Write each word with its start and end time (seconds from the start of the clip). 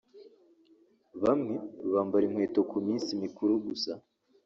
bamwe 1.23 1.55
bambara 1.93 2.23
inkweto 2.27 2.61
ku 2.69 2.77
minsi 2.85 3.09
mikuru 3.23 3.53
gusa 3.65 3.91